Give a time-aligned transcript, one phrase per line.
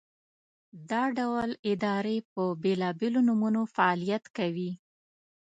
[0.89, 4.71] دا ډول ادارې په بېلابېلو نومونو فعالیت کوي.